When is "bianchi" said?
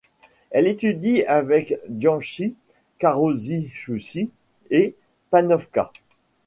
1.87-2.55